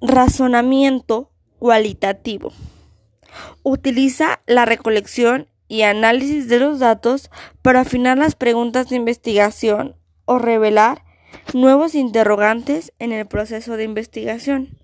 Razonamiento 0.00 1.30
cualitativo. 1.58 2.52
Utiliza 3.62 4.42
la 4.46 4.64
recolección 4.64 5.48
y 5.68 5.82
análisis 5.82 6.48
de 6.48 6.58
los 6.58 6.78
datos 6.78 7.30
para 7.62 7.80
afinar 7.80 8.18
las 8.18 8.34
preguntas 8.34 8.90
de 8.90 8.96
investigación 8.96 9.96
o 10.24 10.38
revelar 10.38 11.04
nuevos 11.52 11.94
interrogantes 11.94 12.92
en 12.98 13.12
el 13.12 13.26
proceso 13.26 13.76
de 13.76 13.84
investigación. 13.84 14.78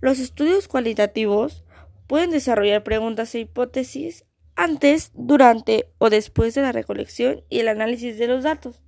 Los 0.00 0.18
estudios 0.18 0.68
cualitativos 0.68 1.64
pueden 2.06 2.30
desarrollar 2.30 2.84
preguntas 2.84 3.34
e 3.34 3.40
hipótesis 3.40 4.24
antes, 4.56 5.10
durante 5.14 5.90
o 5.98 6.10
después 6.10 6.54
de 6.54 6.62
la 6.62 6.72
recolección 6.72 7.44
y 7.48 7.60
el 7.60 7.68
análisis 7.68 8.18
de 8.18 8.26
los 8.26 8.44
datos. 8.44 8.82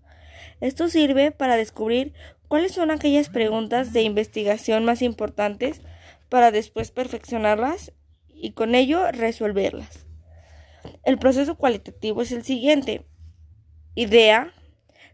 Esto 0.61 0.89
sirve 0.89 1.32
para 1.32 1.57
descubrir 1.57 2.12
cuáles 2.53 2.73
son 2.73 2.91
aquellas 2.91 3.30
preguntas 3.30 3.95
de 3.95 4.03
investigación 4.03 4.84
más 4.84 5.01
importantes 5.01 5.80
para 6.29 6.51
después 6.51 6.91
perfeccionarlas 6.91 7.95
y 8.29 8.52
con 8.52 8.74
ello 8.74 9.10
resolverlas. 9.10 10.05
El 11.02 11.19
proceso 11.19 11.55
cualitativo 11.57 12.20
es 12.20 12.30
el 12.30 12.45
siguiente. 12.45 13.07
Idea, 13.95 14.52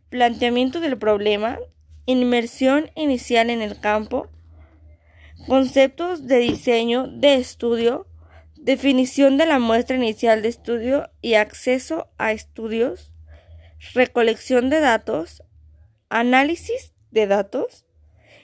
planteamiento 0.08 0.80
del 0.80 0.98
problema, 0.98 1.60
inmersión 2.06 2.90
inicial 2.96 3.50
en 3.50 3.62
el 3.62 3.78
campo, 3.78 4.26
conceptos 5.46 6.26
de 6.26 6.38
diseño 6.38 7.06
de 7.06 7.34
estudio, 7.34 8.08
definición 8.56 9.38
de 9.38 9.46
la 9.46 9.60
muestra 9.60 9.94
inicial 9.94 10.42
de 10.42 10.48
estudio 10.48 11.08
y 11.22 11.34
acceso 11.34 12.08
a 12.18 12.32
estudios, 12.32 13.12
recolección 13.94 14.70
de 14.70 14.80
datos, 14.80 15.44
análisis 16.08 16.94
de 17.10 17.26
datos, 17.26 17.84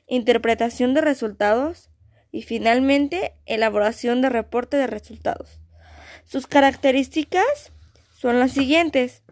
interpretación 0.07 0.95
de 0.95 1.01
resultados 1.01 1.91
y 2.31 2.43
finalmente 2.43 3.35
elaboración 3.47 4.21
de 4.21 4.29
reporte 4.29 4.77
de 4.77 4.87
resultados. 4.87 5.61
Sus 6.25 6.47
características 6.47 7.73
son 8.17 8.41
las 8.41 8.53
siguientes. 8.53 9.23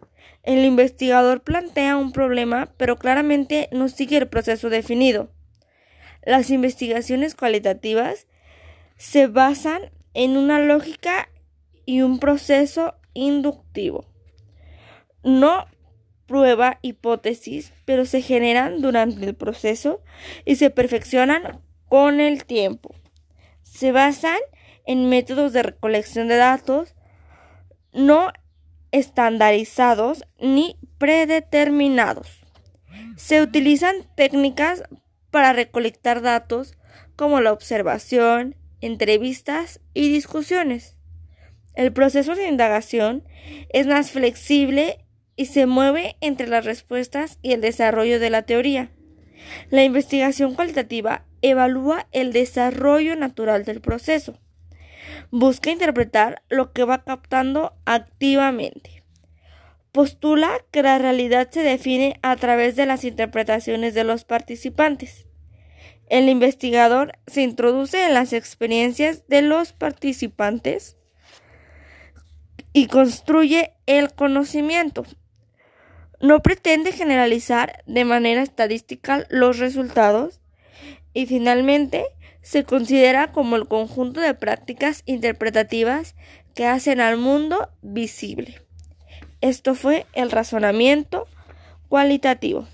El 0.43 0.63
investigador 0.65 1.41
plantea 1.41 1.97
un 1.97 2.11
problema, 2.11 2.73
pero 2.77 2.97
claramente 2.97 3.69
no 3.71 3.89
sigue 3.89 4.17
el 4.17 4.27
proceso 4.27 4.69
definido. 4.69 5.31
Las 6.23 6.49
investigaciones 6.49 7.35
cualitativas 7.35 8.27
se 8.97 9.27
basan 9.27 9.91
en 10.13 10.37
una 10.37 10.59
lógica 10.59 11.29
y 11.85 12.01
un 12.01 12.19
proceso 12.19 12.95
inductivo. 13.13 14.05
No 15.23 15.65
prueba 16.25 16.79
hipótesis, 16.81 17.73
pero 17.85 18.05
se 18.05 18.21
generan 18.21 18.81
durante 18.81 19.25
el 19.25 19.35
proceso 19.35 20.01
y 20.45 20.55
se 20.55 20.69
perfeccionan 20.69 21.61
con 21.87 22.19
el 22.19 22.45
tiempo. 22.45 22.95
Se 23.61 23.91
basan 23.91 24.37
en 24.85 25.09
métodos 25.09 25.53
de 25.53 25.63
recolección 25.63 26.27
de 26.27 26.37
datos 26.37 26.95
no 27.93 28.31
estandarizados 28.91 30.23
ni 30.39 30.77
predeterminados. 30.97 32.41
Se 33.17 33.41
utilizan 33.41 33.95
técnicas 34.15 34.83
para 35.31 35.53
recolectar 35.53 36.21
datos 36.21 36.77
como 37.15 37.41
la 37.41 37.51
observación, 37.51 38.55
entrevistas 38.81 39.81
y 39.93 40.11
discusiones. 40.11 40.95
El 41.75 41.91
proceso 41.91 42.35
de 42.35 42.47
indagación 42.47 43.23
es 43.69 43.87
más 43.87 44.11
flexible 44.11 45.02
y 45.35 45.45
se 45.45 45.65
mueve 45.65 46.15
entre 46.21 46.47
las 46.47 46.65
respuestas 46.65 47.39
y 47.41 47.53
el 47.53 47.61
desarrollo 47.61 48.19
de 48.19 48.29
la 48.29 48.43
teoría. 48.43 48.91
La 49.69 49.83
investigación 49.83 50.55
cualitativa 50.55 51.25
evalúa 51.41 52.07
el 52.11 52.31
desarrollo 52.33 53.15
natural 53.15 53.65
del 53.65 53.81
proceso 53.81 54.39
busca 55.31 55.71
interpretar 55.71 56.43
lo 56.49 56.73
que 56.73 56.83
va 56.83 57.03
captando 57.03 57.73
activamente. 57.85 59.03
Postula 59.91 60.51
que 60.71 60.83
la 60.83 60.97
realidad 60.97 61.49
se 61.51 61.61
define 61.61 62.19
a 62.21 62.35
través 62.35 62.75
de 62.75 62.85
las 62.85 63.03
interpretaciones 63.03 63.93
de 63.93 64.03
los 64.03 64.25
participantes. 64.25 65.27
El 66.07 66.29
investigador 66.29 67.17
se 67.27 67.41
introduce 67.41 68.05
en 68.05 68.13
las 68.13 68.33
experiencias 68.33 69.27
de 69.27 69.41
los 69.41 69.73
participantes 69.73 70.97
y 72.71 72.87
construye 72.87 73.73
el 73.85 74.13
conocimiento. 74.13 75.05
No 76.23 76.41
pretende 76.41 76.93
generalizar 76.93 77.83
de 77.85 78.05
manera 78.05 78.41
estadística 78.41 79.25
los 79.27 79.57
resultados 79.59 80.39
y 81.13 81.25
finalmente 81.25 82.05
se 82.41 82.63
considera 82.63 83.33
como 83.33 83.57
el 83.57 83.67
conjunto 83.67 84.21
de 84.21 84.33
prácticas 84.33 85.03
interpretativas 85.05 86.15
que 86.55 86.65
hacen 86.65 87.01
al 87.01 87.17
mundo 87.17 87.67
visible. 87.81 88.61
Esto 89.41 89.75
fue 89.75 90.05
el 90.13 90.31
razonamiento 90.31 91.27
cualitativo. 91.89 92.69